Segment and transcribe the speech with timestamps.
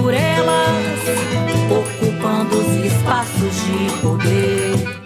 [0.00, 1.00] Por elas,
[1.66, 4.98] ocupando os espaços de poder.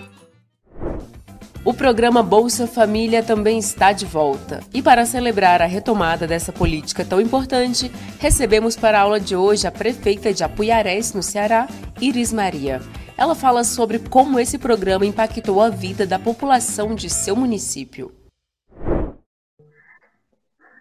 [1.65, 4.61] O programa Bolsa Família também está de volta.
[4.75, 9.67] E para celebrar a retomada dessa política tão importante, recebemos para a aula de hoje
[9.67, 11.67] a prefeita de Apuiarés, no Ceará,
[11.99, 12.83] Iris Maria.
[13.17, 18.12] Ela fala sobre como esse programa impactou a vida da população de seu município.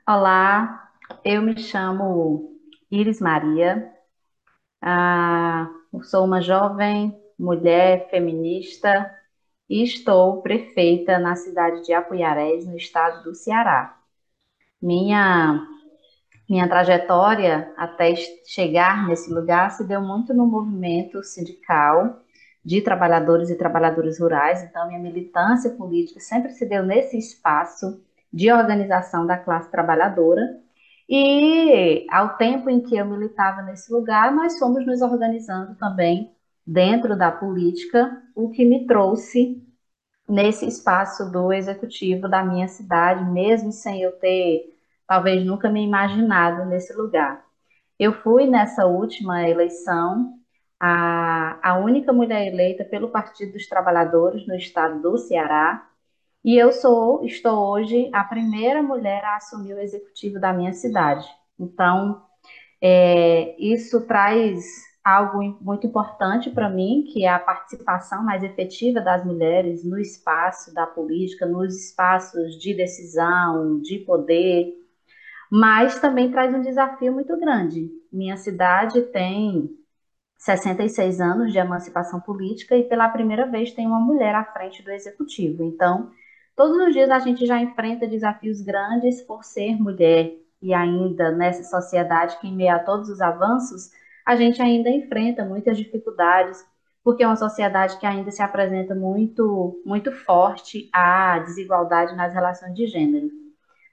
[0.06, 0.90] Olá,
[1.24, 2.52] eu me chamo
[2.92, 3.90] Iris Maria,
[4.82, 5.70] ah,
[6.04, 9.12] sou uma jovem mulher feminista
[9.70, 13.98] e estou prefeita na cidade de Apuiarés, no estado do Ceará.
[14.82, 15.68] Minha
[16.50, 18.14] minha trajetória até
[18.46, 22.20] chegar nesse lugar se deu muito no movimento sindical
[22.64, 28.52] de trabalhadores e trabalhadoras rurais, então minha militância política sempre se deu nesse espaço de
[28.52, 30.42] organização da classe trabalhadora.
[31.14, 36.32] E ao tempo em que eu militava nesse lugar, nós fomos nos organizando também
[36.66, 39.62] dentro da política, o que me trouxe
[40.30, 44.74] nesse espaço do executivo da minha cidade, mesmo sem eu ter
[45.06, 47.44] talvez nunca me imaginado nesse lugar.
[48.00, 50.40] Eu fui nessa última eleição
[50.80, 55.91] a, a única mulher eleita pelo Partido dos Trabalhadores no estado do Ceará,
[56.44, 61.26] e eu sou, estou hoje a primeira mulher a assumir o executivo da minha cidade.
[61.60, 62.22] Então,
[62.82, 64.66] é, isso traz
[65.04, 70.74] algo muito importante para mim, que é a participação mais efetiva das mulheres no espaço
[70.74, 74.74] da política, nos espaços de decisão, de poder,
[75.52, 77.90] mas também traz um desafio muito grande.
[78.12, 79.70] Minha cidade tem
[80.38, 84.92] 66 anos de emancipação política e pela primeira vez tem uma mulher à frente do
[84.92, 85.64] executivo.
[85.64, 86.12] Então,
[86.62, 91.64] todos os dias a gente já enfrenta desafios grandes por ser mulher e ainda nessa
[91.64, 93.90] sociedade que em meio a todos os avanços
[94.24, 96.64] a gente ainda enfrenta muitas dificuldades,
[97.04, 102.76] porque é uma sociedade que ainda se apresenta muito, muito forte à desigualdade nas relações
[102.76, 103.32] de gênero.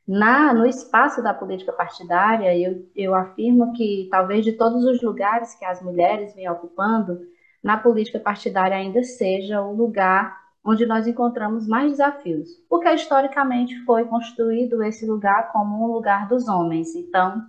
[0.07, 5.55] Na, no espaço da política partidária, eu, eu afirmo que talvez de todos os lugares
[5.55, 7.19] que as mulheres vêm ocupando,
[7.63, 14.05] na política partidária ainda seja o lugar onde nós encontramos mais desafios, porque historicamente foi
[14.05, 16.95] construído esse lugar como um lugar dos homens.
[16.95, 17.43] Então,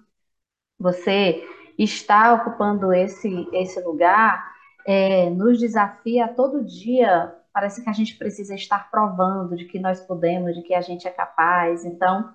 [0.79, 1.43] você
[1.77, 4.49] está ocupando esse, esse lugar
[4.87, 7.35] é, nos desafia todo dia.
[7.51, 11.05] Parece que a gente precisa estar provando de que nós podemos, de que a gente
[11.05, 11.83] é capaz.
[11.83, 12.33] Então,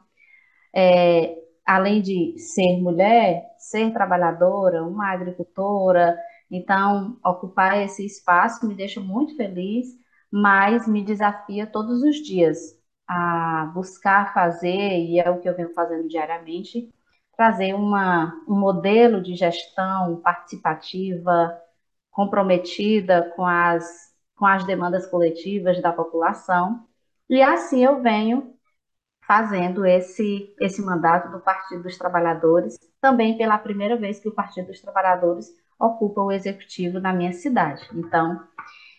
[0.75, 1.35] é,
[1.65, 6.19] além de ser mulher, ser trabalhadora, uma agricultora,
[6.51, 10.04] então ocupar esse espaço me deixa muito feliz,
[10.37, 12.77] mas me desafia todos os dias
[13.07, 16.93] a buscar fazer, e é o que eu venho fazendo diariamente,
[17.37, 21.57] trazer uma, um modelo de gestão participativa,
[22.11, 26.85] comprometida com as, com as demandas coletivas da população.
[27.31, 28.55] E assim eu venho
[29.25, 34.67] fazendo esse, esse mandato do Partido dos Trabalhadores, também pela primeira vez que o Partido
[34.67, 35.47] dos Trabalhadores
[35.79, 37.89] ocupa o executivo na minha cidade.
[37.95, 38.43] Então,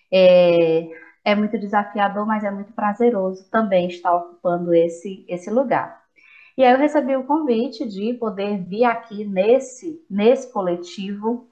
[0.10, 6.06] é, é muito desafiador, mas é muito prazeroso também estar ocupando esse, esse lugar.
[6.56, 11.50] E aí eu recebi o convite de poder vir aqui nesse, nesse coletivo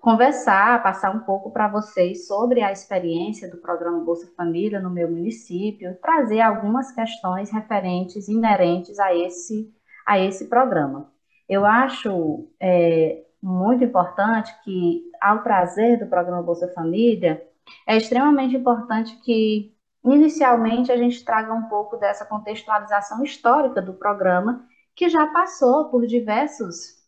[0.00, 5.10] conversar, passar um pouco para vocês sobre a experiência do programa Bolsa Família no meu
[5.10, 9.70] município, trazer algumas questões referentes, inerentes a esse,
[10.06, 11.12] a esse programa.
[11.46, 17.42] Eu acho é, muito importante que, ao trazer do programa Bolsa Família,
[17.86, 19.74] é extremamente importante que
[20.04, 26.06] inicialmente a gente traga um pouco dessa contextualização histórica do programa, que já passou por
[26.06, 27.00] diversos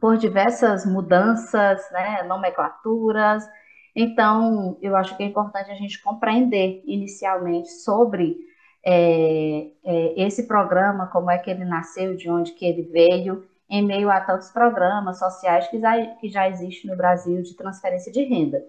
[0.00, 3.44] por diversas mudanças, né, nomenclaturas.
[3.94, 8.38] Então, eu acho que é importante a gente compreender inicialmente sobre
[8.84, 13.84] é, é, esse programa, como é que ele nasceu, de onde que ele veio, em
[13.84, 18.22] meio a tantos programas sociais que já, que já existem no Brasil de transferência de
[18.24, 18.64] renda.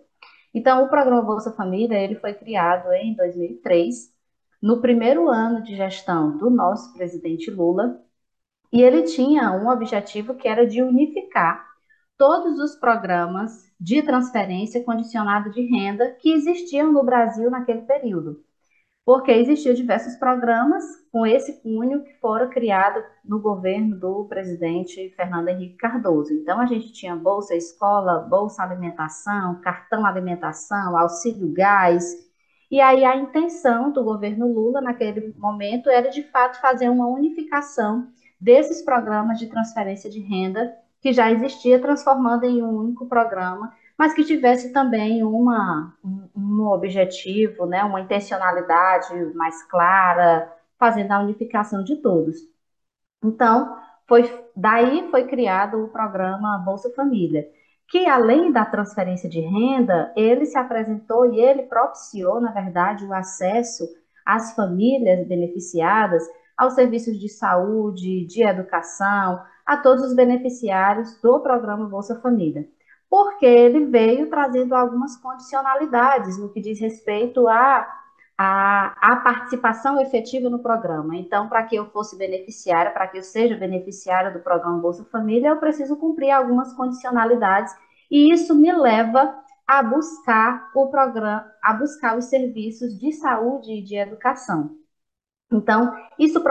[0.54, 4.14] Então, o programa Bolsa Família ele foi criado em 2003,
[4.62, 8.02] no primeiro ano de gestão do nosso presidente Lula,
[8.72, 11.66] e ele tinha um objetivo que era de unificar
[12.18, 18.44] todos os programas de transferência condicionada de renda que existiam no Brasil naquele período
[19.06, 25.50] porque existiam diversos programas com esse cunho que foram criados no governo do presidente Fernando
[25.50, 26.34] Henrique Cardoso.
[26.34, 32.06] Então, a gente tinha Bolsa Escola, Bolsa Alimentação, Cartão Alimentação, Auxílio Gás.
[32.70, 38.08] E aí, a intenção do governo Lula, naquele momento, era de fato fazer uma unificação
[38.40, 44.16] desses programas de transferência de renda que já existia, transformando em um único programa mas
[44.16, 45.96] que tivesse também uma,
[46.36, 52.36] um, objetivo, né, uma intencionalidade mais clara, fazendo a unificação de todos.
[53.24, 53.78] Então,
[54.08, 54.24] foi,
[54.56, 57.48] daí foi criado o programa Bolsa Família,
[57.88, 63.14] que além da transferência de renda, ele se apresentou e ele propiciou, na verdade, o
[63.14, 63.88] acesso
[64.26, 66.28] às famílias beneficiadas
[66.58, 72.68] aos serviços de saúde, de educação, a todos os beneficiários do programa Bolsa Família
[73.12, 77.86] porque ele veio trazendo algumas condicionalidades no que diz respeito à
[78.38, 81.18] a, participação efetiva no programa.
[81.18, 85.50] Então, para que eu fosse beneficiária, para que eu seja beneficiária do programa Bolsa Família,
[85.50, 87.76] eu preciso cumprir algumas condicionalidades
[88.10, 89.38] e isso me leva
[89.68, 94.78] a buscar o programa, a buscar os serviços de saúde e de educação.
[95.52, 96.42] Então, isso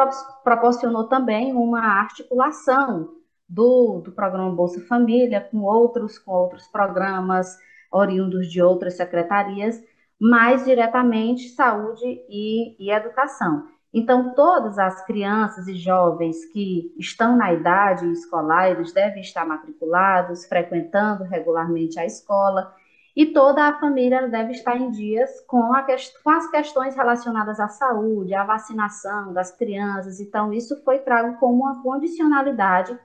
[0.44, 3.19] proporcionou também uma articulação
[3.50, 7.58] do, do programa Bolsa Família com outros, com outros programas
[7.92, 9.82] oriundos de outras secretarias,
[10.20, 13.66] mais diretamente saúde e, e educação.
[13.92, 20.46] Então, todas as crianças e jovens que estão na idade escolar, eles devem estar matriculados,
[20.46, 22.72] frequentando regularmente a escola,
[23.16, 25.84] e toda a família deve estar em dias com, a,
[26.22, 30.20] com as questões relacionadas à saúde, à vacinação das crianças.
[30.20, 32.96] Então, isso foi trago como uma condicionalidade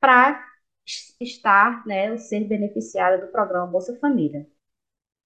[0.00, 0.44] para
[1.20, 4.46] estar, né, ser beneficiária do programa Bolsa Família.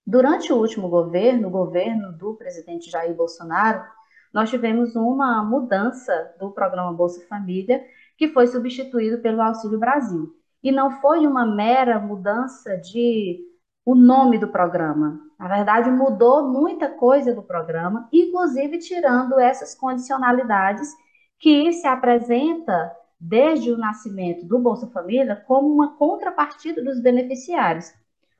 [0.06, 3.84] Durante o último governo, o governo do presidente Jair Bolsonaro,
[4.32, 7.84] nós tivemos uma mudança do programa Bolsa Família,
[8.16, 10.34] que foi substituído pelo Auxílio Brasil.
[10.62, 13.40] E não foi uma mera mudança de
[13.84, 15.20] o nome do programa.
[15.38, 20.88] Na verdade, mudou muita coisa do programa, inclusive tirando essas condicionalidades
[21.38, 27.92] que se apresenta desde o nascimento do Bolsa Família como uma contrapartida dos beneficiários.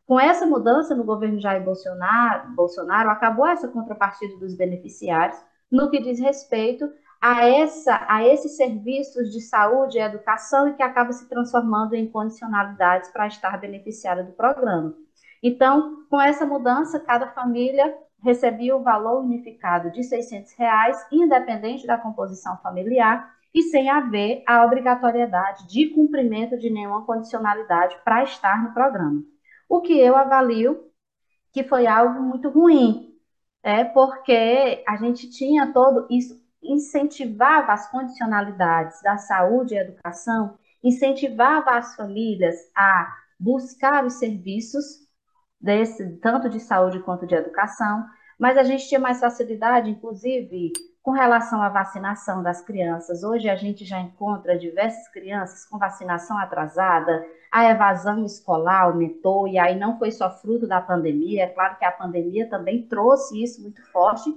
[0.07, 5.39] Com essa mudança no governo Jair Bolsonaro, Bolsonaro acabou essa contrapartida dos beneficiários
[5.71, 10.83] no que diz respeito a, essa, a esses serviços de saúde e educação e que
[10.83, 14.95] acaba se transformando em condicionalidades para estar beneficiária do programa.
[15.43, 21.97] Então, com essa mudança, cada família recebia o valor unificado de 600 reais, independente da
[21.97, 28.73] composição familiar, e sem haver a obrigatoriedade de cumprimento de nenhuma condicionalidade para estar no
[28.73, 29.23] programa.
[29.69, 30.91] O que eu avalio
[31.53, 33.11] que foi algo muito ruim,
[33.63, 41.73] é porque a gente tinha todo isso, incentivava as condicionalidades da saúde e educação, incentivava
[41.73, 44.85] as famílias a buscar os serviços
[45.61, 48.07] desse, tanto de saúde quanto de educação,
[48.39, 53.57] mas a gente tinha mais facilidade, inclusive, com relação à vacinação das crianças, hoje a
[53.57, 59.99] gente já encontra diversas crianças com vacinação atrasada, a evasão escolar aumentou, e aí não
[59.99, 64.31] foi só fruto da pandemia, é claro que a pandemia também trouxe isso muito forte,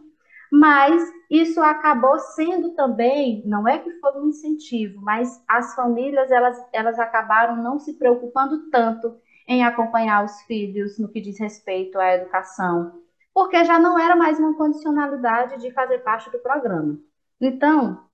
[0.52, 6.58] mas isso acabou sendo também, não é que foi um incentivo, mas as famílias elas,
[6.72, 9.16] elas acabaram não se preocupando tanto
[9.48, 13.03] em acompanhar os filhos no que diz respeito à educação,
[13.34, 17.00] porque já não era mais uma condicionalidade de fazer parte do programa.
[17.42, 18.06] Então,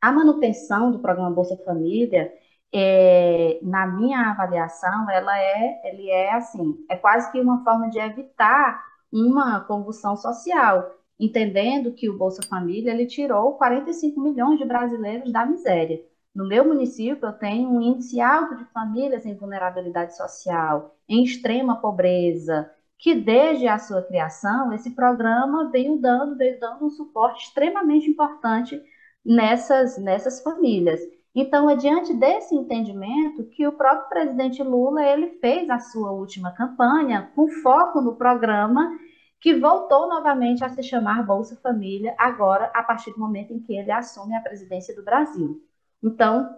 [0.00, 2.32] a manutenção do programa Bolsa Família,
[2.72, 7.98] é, na minha avaliação, ela é, ele é assim, é quase que uma forma de
[7.98, 15.32] evitar uma convulsão social, entendendo que o Bolsa Família ele tirou 45 milhões de brasileiros
[15.32, 16.00] da miséria.
[16.34, 21.80] No meu município, eu tenho um índice alto de famílias em vulnerabilidade social, em extrema
[21.80, 28.08] pobreza, que desde a sua criação, esse programa veio dando, veio dando um suporte extremamente
[28.08, 28.80] importante
[29.24, 31.00] nessas, nessas famílias.
[31.34, 36.52] Então, é diante desse entendimento que o próprio presidente Lula ele fez a sua última
[36.52, 38.90] campanha com foco no programa
[39.38, 43.76] que voltou novamente a se chamar Bolsa Família, agora a partir do momento em que
[43.76, 45.60] ele assume a presidência do Brasil.
[46.02, 46.48] Então,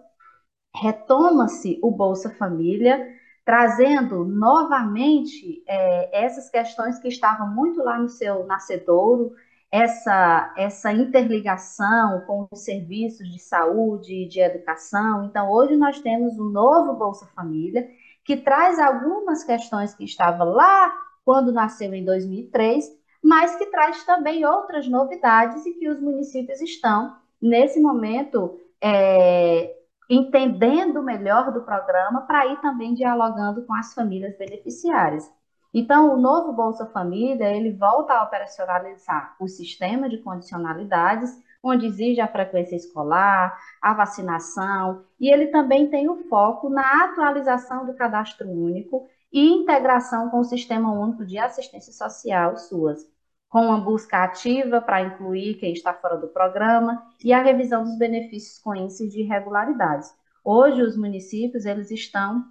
[0.75, 3.05] retoma-se o Bolsa Família,
[3.49, 9.33] trazendo novamente é, essas questões que estavam muito lá no seu nascedouro,
[9.73, 15.25] essa, essa interligação com os serviços de saúde e de educação.
[15.25, 17.89] Então, hoje nós temos um novo Bolsa Família,
[18.23, 22.85] que traz algumas questões que estavam lá quando nasceu em 2003,
[23.25, 29.75] mas que traz também outras novidades e que os municípios estão, nesse momento, é,
[30.09, 35.31] entendendo melhor do programa para ir também dialogando com as famílias beneficiárias.
[35.73, 41.31] Então, o novo Bolsa Família, ele volta a operacionalizar o sistema de condicionalidades,
[41.63, 47.85] onde exige a frequência escolar, a vacinação, e ele também tem o foco na atualização
[47.85, 53.07] do cadastro único e integração com o Sistema Único de Assistência Social, SUAS,
[53.49, 57.97] com uma busca ativa para incluir quem está fora do programa e a revisão dos
[57.97, 60.13] benefícios com índice de irregularidades.
[60.45, 62.45] Hoje, os municípios eles estão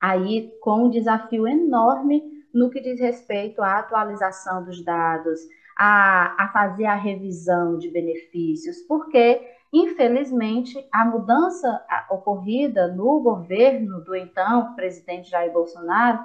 [0.00, 2.22] aí com um desafio enorme
[2.52, 5.40] no que diz respeito à atualização dos dados,
[5.76, 9.40] a, a fazer a revisão de benefícios, porque,
[9.72, 16.18] infelizmente, a mudança ocorrida no governo do então presidente Jair Bolsonaro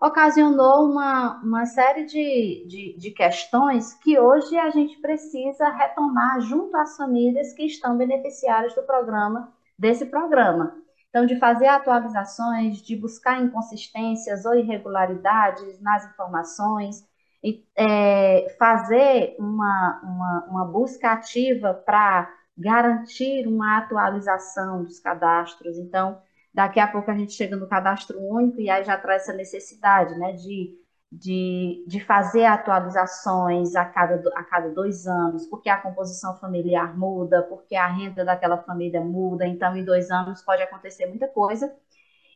[0.00, 6.74] ocasionou uma, uma série de, de, de, questões que hoje a gente precisa retomar junto
[6.76, 10.74] às famílias que estão beneficiárias do programa, desse programa.
[11.10, 17.04] Então, de fazer atualizações, de buscar inconsistências ou irregularidades nas informações,
[17.42, 25.78] e é, fazer uma, uma, uma busca ativa para garantir uma atualização dos cadastros.
[25.78, 26.20] Então,
[26.52, 30.18] daqui a pouco a gente chega no cadastro único e aí já traz essa necessidade
[30.18, 30.76] né, de,
[31.10, 37.42] de, de fazer atualizações a cada, a cada dois anos, porque a composição familiar muda,
[37.44, 41.72] porque a renda daquela família muda, então em dois anos pode acontecer muita coisa.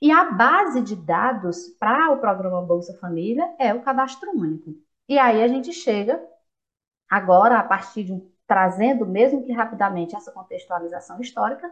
[0.01, 4.75] E a base de dados para o programa Bolsa Família é o cadastro único.
[5.09, 6.23] E aí a gente chega
[7.09, 11.71] agora, a partir de um, trazendo, mesmo que rapidamente, essa contextualização histórica,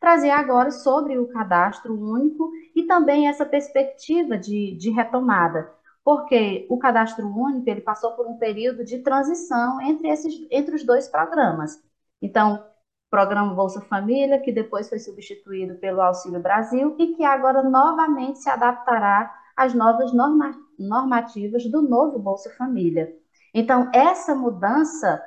[0.00, 5.72] trazer agora sobre o cadastro único e também essa perspectiva de, de retomada
[6.04, 10.84] porque o cadastro único ele passou por um período de transição entre esses entre os
[10.84, 11.82] dois programas.
[12.20, 12.62] Então,
[13.10, 18.50] programa Bolsa Família, que depois foi substituído pelo Auxílio Brasil e que agora novamente se
[18.50, 23.14] adaptará às novas norma, normativas do novo Bolsa Família.
[23.54, 25.22] Então, essa mudança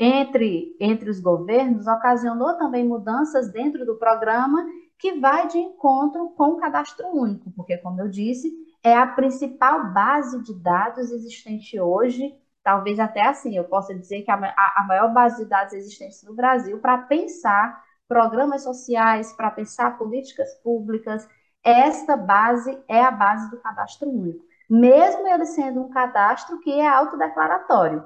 [0.00, 4.64] entre, entre os governos ocasionou também mudanças dentro do programa
[4.98, 8.50] que vai de encontro com o cadastro único, porque, como eu disse,
[8.82, 14.30] é a principal base de dados existente hoje, talvez até assim, eu possa dizer que
[14.30, 19.98] a, a maior base de dados existente no Brasil para pensar programas sociais, para pensar
[19.98, 21.28] políticas públicas,
[21.62, 26.88] esta base é a base do cadastro único, mesmo ele sendo um cadastro que é
[26.88, 28.04] autodeclaratório.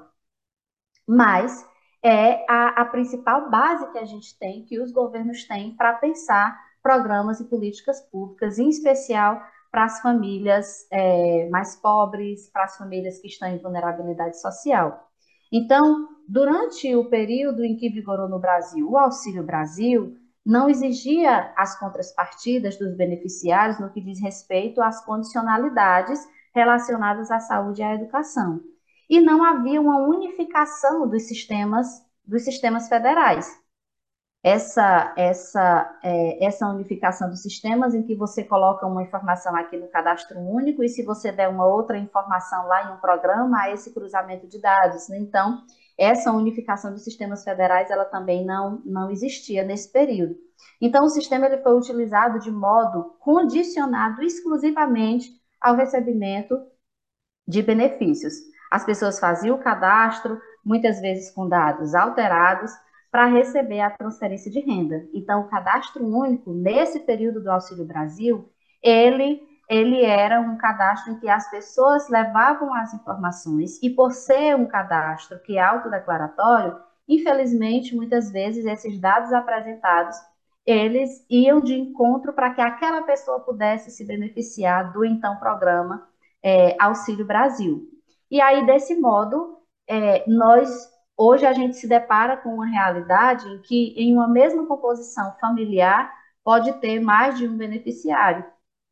[1.07, 1.65] Mas
[2.05, 6.55] é a, a principal base que a gente tem, que os governos têm para pensar
[6.83, 13.17] programas e políticas públicas, em especial para as famílias é, mais pobres, para as famílias
[13.17, 15.09] que estão em vulnerabilidade social.
[15.51, 21.77] Então, durante o período em que vigorou no Brasil o Auxílio Brasil, não exigia as
[21.79, 26.19] contrapartidas dos beneficiários no que diz respeito às condicionalidades
[26.53, 28.61] relacionadas à saúde e à educação.
[29.09, 33.47] E não havia uma unificação dos sistemas dos sistemas federais
[34.45, 39.87] essa, essa, é, essa unificação dos sistemas em que você coloca uma informação aqui no
[39.87, 43.91] cadastro único e se você der uma outra informação lá em um programa, há esse
[43.91, 45.09] cruzamento de dados.
[45.09, 45.63] Então,
[45.97, 50.35] essa unificação dos sistemas federais, ela também não, não existia nesse período.
[50.79, 55.27] Então, o sistema ele foi utilizado de modo condicionado exclusivamente
[55.59, 56.55] ao recebimento
[57.47, 58.35] de benefícios.
[58.75, 62.73] As pessoas faziam o cadastro, muitas vezes com dados alterados,
[63.09, 65.07] para receber a transferência de renda.
[65.13, 68.51] Então, o cadastro único, nesse período do Auxílio Brasil,
[68.83, 74.57] ele, ele era um cadastro em que as pessoas levavam as informações, e por ser
[74.57, 76.77] um cadastro que é autodeclaratório,
[77.07, 80.17] infelizmente, muitas vezes, esses dados apresentados,
[80.65, 86.09] eles iam de encontro para que aquela pessoa pudesse se beneficiar do então programa
[86.43, 87.94] é, Auxílio Brasil.
[88.29, 93.61] E aí, desse modo, é, nós hoje a gente se depara com uma realidade em
[93.61, 96.13] que em uma mesma composição familiar
[96.43, 98.45] pode ter mais de um beneficiário.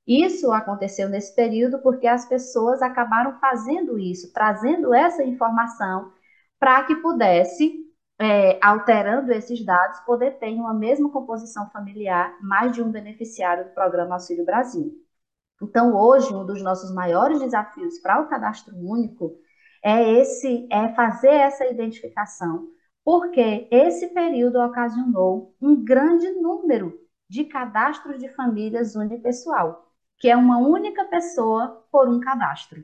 [0.07, 6.11] Isso aconteceu nesse período porque as pessoas acabaram fazendo isso, trazendo essa informação
[6.59, 7.73] para que pudesse,
[8.19, 13.71] é, alterando esses dados, poder ter uma mesma composição familiar mais de um beneficiário do
[13.71, 14.93] programa Auxílio Brasil.
[15.63, 19.37] Então, hoje, um dos nossos maiores desafios para o cadastro único
[19.81, 22.67] é esse, é fazer essa identificação,
[23.03, 29.89] porque esse período ocasionou um grande número de cadastros de famílias unipessoal,
[30.19, 32.83] que é uma única pessoa por um cadastro.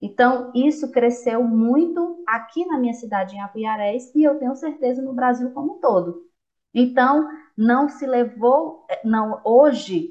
[0.00, 5.14] Então, isso cresceu muito aqui na minha cidade, em Apuiarés, e eu tenho certeza no
[5.14, 6.29] Brasil como um todo.
[6.74, 10.10] Então, não se levou, não, hoje,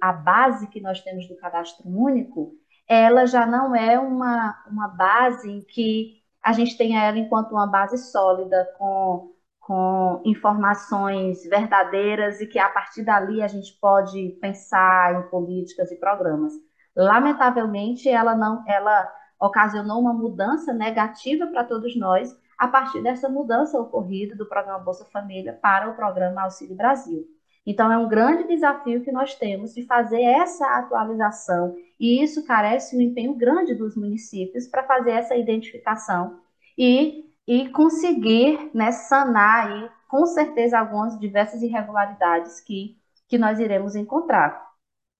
[0.00, 2.52] a base que nós temos do cadastro único,
[2.88, 7.66] ela já não é uma, uma base em que a gente tenha ela enquanto uma
[7.66, 15.14] base sólida, com, com informações verdadeiras e que a partir dali a gente pode pensar
[15.14, 16.54] em políticas e programas.
[16.96, 23.80] Lamentavelmente, ela não, ela ocasionou uma mudança negativa para todos nós, a partir dessa mudança
[23.80, 27.24] ocorrida do programa Bolsa Família para o programa Auxílio Brasil.
[27.64, 32.96] Então, é um grande desafio que nós temos de fazer essa atualização, e isso carece
[32.96, 36.40] um empenho grande dos municípios para fazer essa identificação
[36.76, 42.96] e, e conseguir né, sanar aí, com certeza algumas diversas irregularidades que,
[43.28, 44.66] que nós iremos encontrar.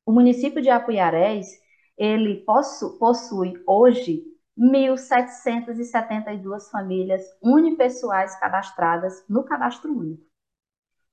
[0.07, 1.61] O município de Apuiarés,
[1.99, 4.25] ele possu, possui hoje
[4.59, 10.27] 1.772 famílias unipessoais cadastradas no cadastro único.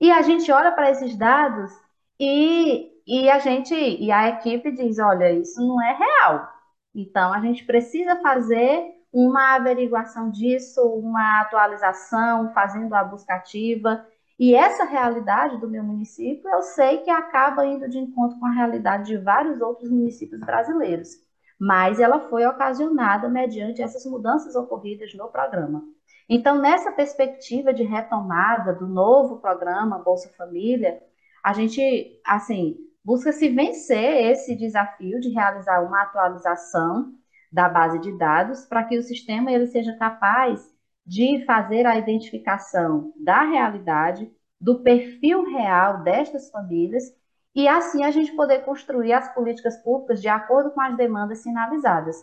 [0.02, 1.72] E a gente olha para esses dados
[2.20, 6.50] e, e a gente e a equipe diz, olha, isso não é real.
[6.94, 14.06] Então a gente precisa fazer uma averiguação disso, uma atualização, fazendo a busca ativa.
[14.38, 18.52] E essa realidade do meu município, eu sei que acaba indo de encontro com a
[18.52, 21.25] realidade de vários outros municípios brasileiros
[21.60, 25.84] mas ela foi ocasionada mediante essas mudanças ocorridas no programa.
[26.28, 31.02] Então, nessa perspectiva de retomada do novo programa Bolsa Família,
[31.44, 37.14] a gente, assim, busca se vencer esse desafio de realizar uma atualização
[37.52, 40.74] da base de dados para que o sistema ele seja capaz
[41.06, 47.14] de fazer a identificação da realidade, do perfil real destas famílias
[47.56, 52.18] e assim a gente poder construir as políticas públicas de acordo com as demandas sinalizadas.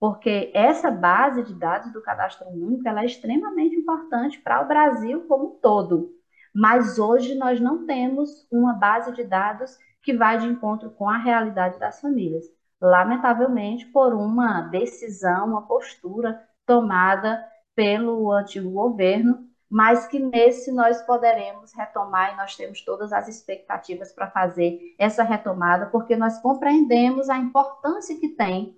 [0.00, 5.46] Porque essa base de dados do cadastro único é extremamente importante para o Brasil como
[5.46, 6.10] um todo.
[6.52, 11.16] Mas hoje nós não temos uma base de dados que vai de encontro com a
[11.16, 12.44] realidade das famílias.
[12.80, 17.40] Lamentavelmente, por uma decisão, uma postura tomada
[17.76, 24.12] pelo antigo governo, mas que nesse nós poderemos retomar e nós temos todas as expectativas
[24.12, 28.76] para fazer essa retomada, porque nós compreendemos a importância que tem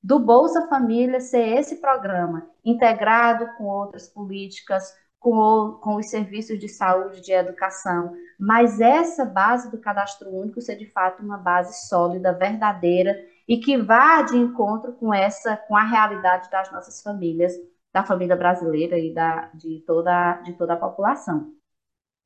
[0.00, 6.68] do Bolsa Família ser esse programa integrado com outras políticas, com, com os serviços de
[6.68, 12.32] saúde, de educação, mas essa base do cadastro único ser de fato uma base sólida,
[12.32, 17.52] verdadeira e que vá de encontro com essa, com a realidade das nossas famílias
[17.96, 21.50] da família brasileira e da, de, toda, de toda a população.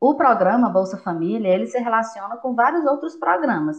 [0.01, 3.77] O programa Bolsa Família, ele se relaciona com vários outros programas.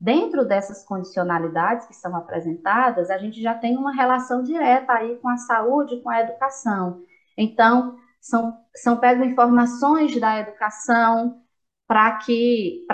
[0.00, 5.28] Dentro dessas condicionalidades que são apresentadas, a gente já tem uma relação direta aí com
[5.28, 7.02] a saúde, com a educação.
[7.36, 11.42] Então, são, são pego informações da educação
[11.88, 12.86] para que,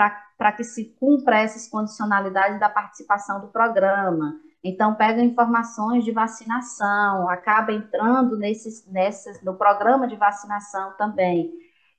[0.57, 4.33] que se cumpra essas condicionalidades da participação do programa.
[4.63, 11.51] Então, pega informações de vacinação, acaba entrando nesses, nessas, no programa de vacinação também.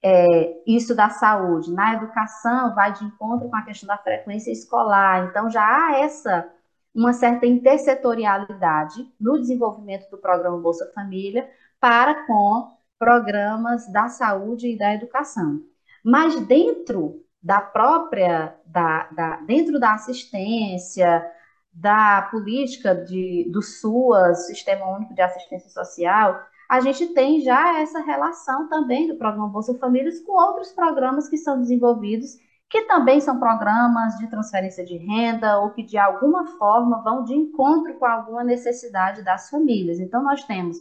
[0.05, 1.73] É, isso da saúde.
[1.73, 5.29] Na educação, vai de encontro com a questão da frequência escolar.
[5.29, 6.49] Então, já há essa
[6.95, 11.49] uma certa intersetorialidade no desenvolvimento do programa Bolsa Família
[11.81, 15.61] para com programas da saúde e da educação.
[16.05, 21.25] Mas dentro da própria, da, da, dentro da assistência,
[21.73, 28.01] da política de, do SUAS, Sistema Único de Assistência Social, a gente tem já essa
[28.01, 32.37] relação também do programa Bolsa Famílias com outros programas que são desenvolvidos,
[32.69, 37.35] que também são programas de transferência de renda ou que de alguma forma vão de
[37.35, 40.01] encontro com alguma necessidade das famílias.
[40.01, 40.79] Então, nós temos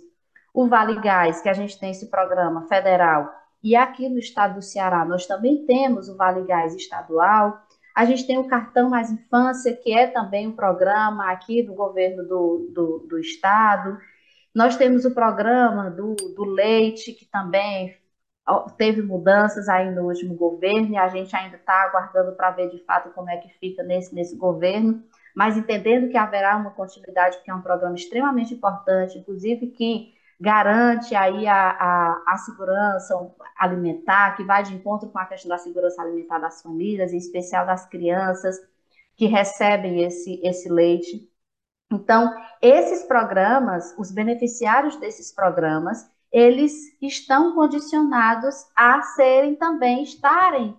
[0.54, 3.30] o Vale Gás, que a gente tem esse programa federal,
[3.64, 7.62] e aqui no estado do Ceará nós também temos o Vale Gás estadual,
[7.96, 12.24] A gente tem o Cartão Mais Infância, que é também um programa aqui do governo
[12.28, 13.98] do, do, do estado.
[14.54, 17.96] Nós temos o programa do, do leite, que também
[18.78, 22.84] teve mudanças aí no último governo, e a gente ainda está aguardando para ver de
[22.84, 25.04] fato como é que fica nesse, nesse governo,
[25.36, 31.14] mas entendendo que haverá uma continuidade, porque é um programa extremamente importante, inclusive que garante
[31.14, 33.14] aí a, a, a, segurança
[33.56, 37.64] alimentar, que vai de encontro com a questão da segurança alimentar das famílias, em especial
[37.64, 38.60] das crianças
[39.16, 41.30] que recebem esse, esse leite.
[41.92, 50.76] Então, esses programas, os beneficiários desses programas, eles estão condicionados a serem também, estarem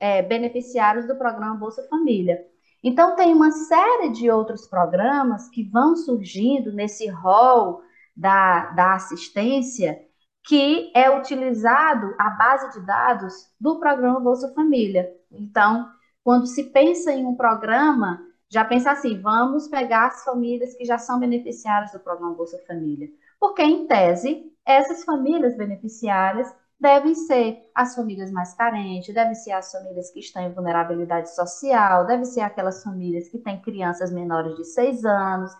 [0.00, 2.44] é, beneficiários do programa Bolsa Família.
[2.82, 7.85] Então, tem uma série de outros programas que vão surgindo nesse rol
[8.16, 10.00] da, da assistência,
[10.46, 15.12] que é utilizado a base de dados do programa Bolsa Família.
[15.30, 15.88] Então,
[16.22, 20.98] quando se pensa em um programa, já pensa assim: vamos pegar as famílias que já
[20.98, 23.08] são beneficiárias do programa Bolsa Família.
[23.38, 29.70] Porque, em tese, essas famílias beneficiárias devem ser as famílias mais carentes, devem ser as
[29.72, 34.64] famílias que estão em vulnerabilidade social, devem ser aquelas famílias que têm crianças menores de
[34.64, 35.50] seis anos,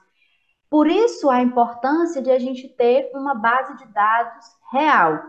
[0.77, 5.23] por isso, a importância de a gente ter uma base de dados real,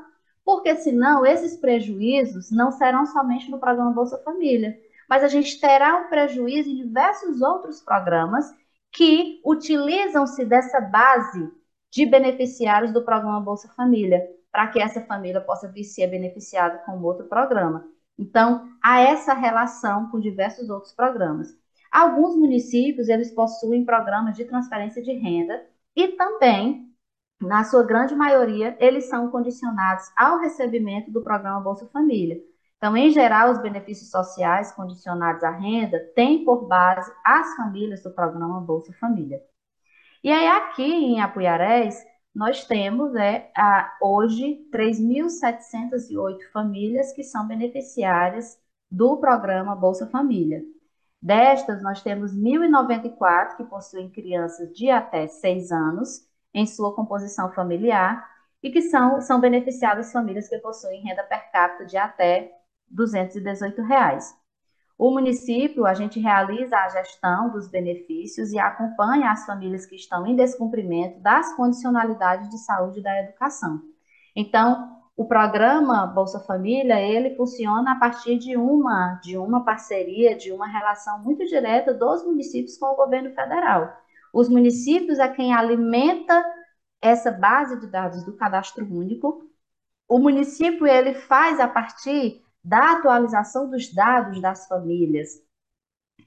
[0.44, 5.96] porque senão esses prejuízos não serão somente no programa Bolsa Família, mas a gente terá
[5.96, 8.54] um prejuízo em diversos outros programas
[8.92, 11.50] que utilizam-se dessa base
[11.90, 17.02] de beneficiários do programa Bolsa Família, para que essa família possa vir ser beneficiada com
[17.02, 17.88] outro programa.
[18.20, 21.58] Então, há essa relação com diversos outros programas.
[21.98, 26.94] Alguns municípios, eles possuem programas de transferência de renda e também,
[27.42, 32.38] na sua grande maioria, eles são condicionados ao recebimento do programa Bolsa Família.
[32.78, 38.12] Então, em geral, os benefícios sociais condicionados à renda têm por base as famílias do
[38.12, 39.42] programa Bolsa Família.
[40.24, 48.56] E aí, aqui em Apuiarés, nós temos é, a, hoje 3.708 famílias que são beneficiárias
[48.92, 50.62] do programa Bolsa Família.
[51.22, 58.28] Destas, nós temos 1.094 que possuem crianças de até 6 anos em sua composição familiar
[58.62, 62.52] e que são, são beneficiadas famílias que possuem renda per capita de até
[62.90, 64.36] 218 reais.
[64.98, 70.26] O município, a gente realiza a gestão dos benefícios e acompanha as famílias que estão
[70.26, 73.80] em descumprimento das condicionalidades de saúde da educação.
[74.36, 80.52] Então, o programa Bolsa Família, ele funciona a partir de uma, de uma parceria, de
[80.52, 83.92] uma relação muito direta dos municípios com o governo federal.
[84.32, 86.46] Os municípios é quem alimenta
[87.02, 89.42] essa base de dados do cadastro único.
[90.08, 95.30] O município ele faz a partir da atualização dos dados das famílias.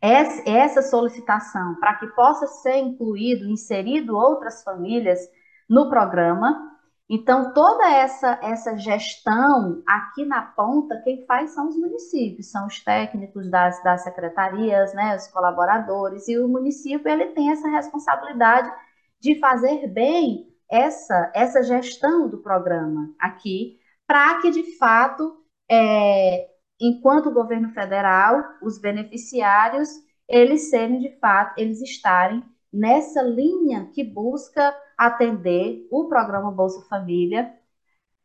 [0.02, 5.20] Essa solicitação para que possa ser incluído, inserido outras famílias
[5.68, 6.69] no programa,
[7.12, 12.78] então, toda essa, essa gestão aqui na ponta, quem faz são os municípios, são os
[12.84, 18.70] técnicos das, das secretarias, né, os colaboradores, e o município ele tem essa responsabilidade
[19.18, 26.46] de fazer bem essa, essa gestão do programa aqui, para que, de fato, é,
[26.80, 29.88] enquanto governo federal, os beneficiários,
[30.28, 37.52] eles serem, de fato, eles estarem nessa linha que busca atender o programa Bolsa Família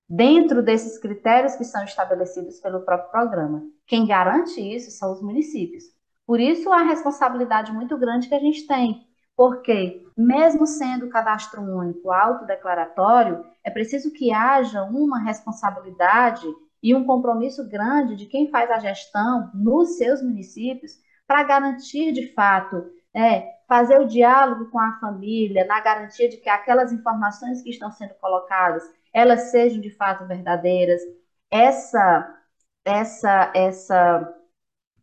[0.08, 3.64] dentro desses critérios que são estabelecidos pelo próprio programa.
[3.88, 5.86] Quem garante isso são os municípios.
[6.26, 9.06] Por isso, a responsabilidade muito grande que a gente tem,
[9.36, 16.46] porque, mesmo sendo cadastro único autodeclaratório, é preciso que haja uma responsabilidade
[16.82, 20.94] e um compromisso grande de quem faz a gestão nos seus municípios
[21.28, 26.50] para garantir, de fato, é, fazer o diálogo com a família, na garantia de que
[26.50, 31.02] aquelas informações que estão sendo colocadas, elas sejam de fato verdadeiras.
[31.50, 32.38] Essa,
[32.84, 34.36] essa, essa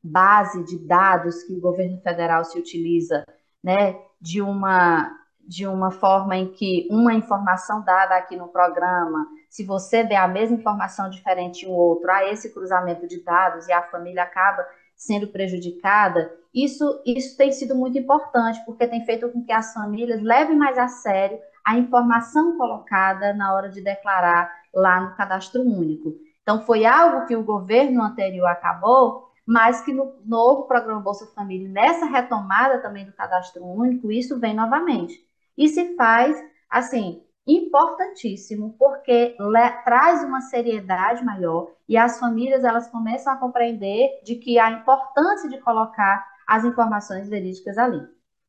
[0.02, 3.24] base de dados que o governo federal se utiliza,
[3.62, 9.64] né, de uma de uma forma em que uma informação dada aqui no programa, se
[9.64, 13.82] você der a mesma informação diferente em outro, há esse cruzamento de dados e a
[13.82, 14.64] família acaba
[15.06, 20.22] sendo prejudicada, isso, isso tem sido muito importante, porque tem feito com que as famílias
[20.22, 26.14] levem mais a sério a informação colocada na hora de declarar lá no cadastro único.
[26.42, 31.68] Então, foi algo que o governo anterior acabou, mas que no novo programa Bolsa Família,
[31.68, 35.14] nessa retomada também do cadastro único, isso vem novamente.
[35.56, 36.36] E se faz,
[36.70, 39.36] assim, importantíssimo, porque
[39.84, 45.48] traz uma seriedade maior e as famílias elas começam a compreender de que a importância
[45.48, 48.00] de colocar as informações verídicas ali.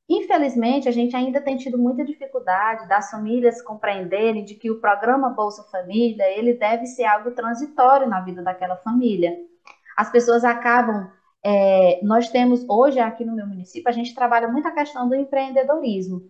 [0.07, 5.29] Infelizmente, a gente ainda tem tido muita dificuldade das famílias compreenderem de que o programa
[5.29, 9.33] Bolsa Família, ele deve ser algo transitório na vida daquela família.
[9.97, 11.09] As pessoas acabam
[11.43, 15.15] é, nós temos hoje aqui no meu município, a gente trabalha muito a questão do
[15.15, 16.21] empreendedorismo.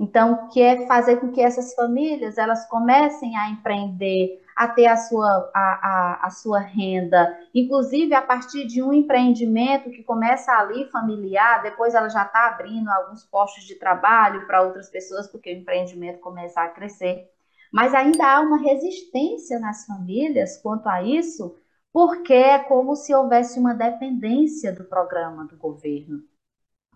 [0.00, 4.96] Então, que é fazer com que essas famílias elas comecem a empreender, a ter a
[4.96, 10.90] sua, a, a, a sua renda, inclusive a partir de um empreendimento que começa ali
[10.90, 15.56] familiar, depois ela já está abrindo alguns postos de trabalho para outras pessoas, porque o
[15.58, 17.30] empreendimento começa a crescer.
[17.70, 21.54] Mas ainda há uma resistência nas famílias quanto a isso,
[21.92, 26.22] porque é como se houvesse uma dependência do programa do governo.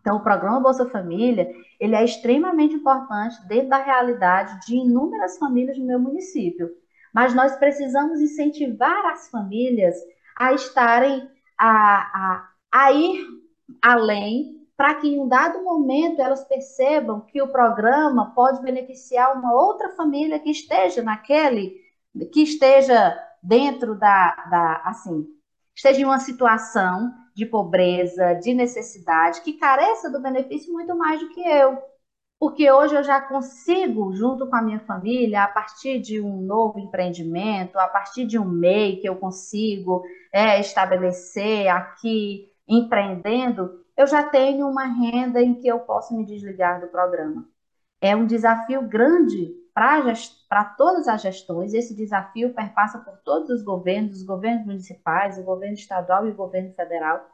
[0.05, 5.79] Então, o programa Bolsa Família, ele é extremamente importante dentro da realidade de inúmeras famílias
[5.79, 6.69] no meu município.
[7.11, 9.95] Mas nós precisamos incentivar as famílias
[10.37, 11.27] a estarem,
[11.59, 13.27] a, a, a ir
[13.81, 19.55] além, para que em um dado momento elas percebam que o programa pode beneficiar uma
[19.55, 21.81] outra família que esteja naquele,
[22.31, 25.27] que esteja dentro da, da assim,
[25.75, 31.29] esteja em uma situação de pobreza, de necessidade, que careça do benefício muito mais do
[31.31, 31.79] que eu.
[32.38, 36.79] Porque hoje eu já consigo, junto com a minha família, a partir de um novo
[36.79, 44.23] empreendimento, a partir de um MEI que eu consigo é, estabelecer aqui, empreendendo, eu já
[44.23, 47.49] tenho uma renda em que eu posso me desligar do programa.
[48.01, 51.75] É um desafio grande para todas as gestões.
[51.75, 56.35] Esse desafio perpassa por todos os governos, os governos municipais, o governo estadual e o
[56.35, 57.29] governo federal.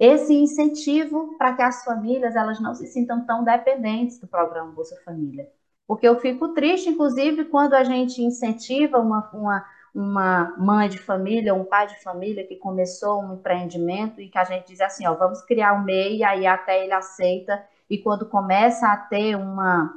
[0.00, 4.96] Esse incentivo para que as famílias elas não se sintam tão dependentes do programa Bolsa
[5.04, 5.46] Família.
[5.86, 11.54] Porque eu fico triste, inclusive, quando a gente incentiva uma, uma, uma mãe de família,
[11.54, 15.14] um pai de família que começou um empreendimento e que a gente diz assim, ó,
[15.14, 19.92] vamos criar um MEI, aí até ele aceita, e quando começa a ter uma,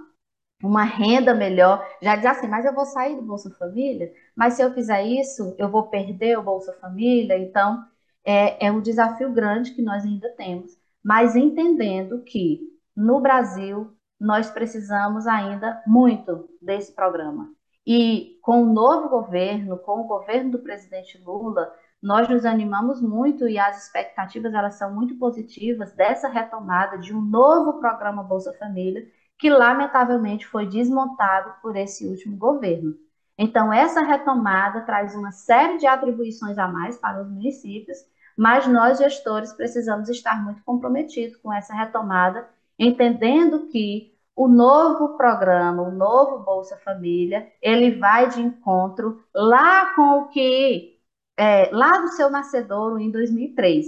[0.63, 4.62] uma renda melhor, já diz assim, mas eu vou sair do Bolsa Família, mas se
[4.62, 7.84] eu fizer isso, eu vou perder o Bolsa Família, então
[8.26, 12.62] é, é um desafio grande que nós ainda temos, mas entendendo que
[12.96, 17.52] no Brasil nós precisamos ainda muito desse programa.
[17.86, 23.48] E com o novo governo, com o governo do presidente Lula, nós nos animamos muito
[23.48, 29.08] e as expectativas elas são muito positivas dessa retomada de um novo programa Bolsa Família,
[29.38, 32.95] que lamentavelmente foi desmontado por esse último governo.
[33.38, 37.97] Então, essa retomada traz uma série de atribuições a mais para os municípios,
[38.36, 42.47] mas nós, gestores, precisamos estar muito comprometidos com essa retomada,
[42.80, 50.21] entendendo que o novo programa, o novo Bolsa Família, ele vai de encontro lá com
[50.21, 51.00] o que,
[51.36, 53.86] é, lá do seu nascedouro em 2003.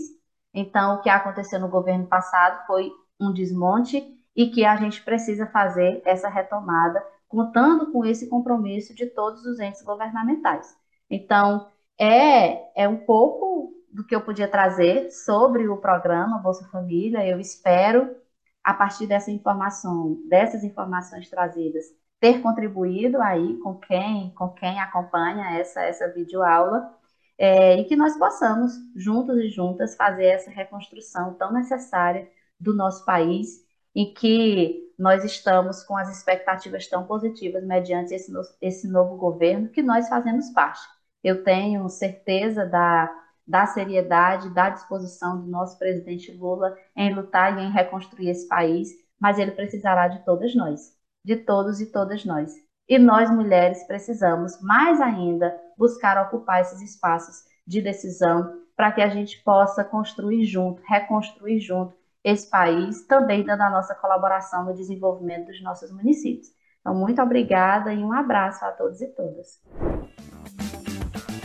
[0.54, 5.46] Então, o que aconteceu no governo passado foi um desmonte e que a gente precisa
[5.48, 10.78] fazer essa retomada, contando com esse compromisso de todos os entes governamentais.
[11.10, 11.68] Então,
[12.00, 17.28] é, é um pouco do que eu podia trazer sobre o programa Bolsa Família.
[17.28, 18.16] Eu espero,
[18.64, 25.60] a partir dessa informação, dessas informações trazidas, ter contribuído aí com quem, com quem acompanha
[25.60, 26.90] essa, essa videoaula
[27.38, 33.04] é, e que nós possamos, juntos e juntas, fazer essa reconstrução tão necessária do nosso
[33.04, 33.68] país
[34.00, 39.68] em que nós estamos com as expectativas tão positivas mediante esse, no, esse novo governo
[39.68, 40.80] que nós fazemos parte.
[41.22, 43.14] Eu tenho certeza da,
[43.46, 48.88] da seriedade, da disposição do nosso presidente Lula em lutar e em reconstruir esse país,
[49.20, 50.94] mas ele precisará de todas nós,
[51.26, 52.54] de todos e todas nós.
[52.88, 59.10] E nós, mulheres, precisamos, mais ainda, buscar ocupar esses espaços de decisão para que a
[59.10, 65.48] gente possa construir junto, reconstruir junto esse país, também dando a nossa colaboração no desenvolvimento
[65.48, 66.48] dos nossos municípios.
[66.82, 69.62] Então, muito obrigada e um abraço a todos e todas.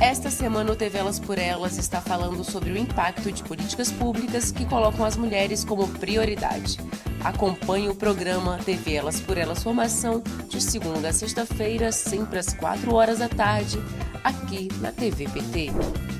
[0.05, 4.53] Esta semana o TV Elas por Elas está falando sobre o impacto de políticas públicas
[4.53, 6.77] que colocam as mulheres como prioridade.
[7.25, 12.95] Acompanhe o programa TV Elas por Elas Formação de segunda a sexta-feira, sempre às 4
[12.95, 13.83] horas da tarde,
[14.23, 15.71] aqui na TV PT.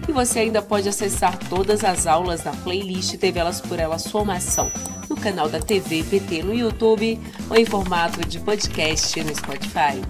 [0.09, 4.73] E você ainda pode acessar todas as aulas da playlist TV Elas por Elas Formação
[5.11, 7.20] no canal da TV PT no YouTube
[7.51, 10.01] ou em formato de podcast no Spotify.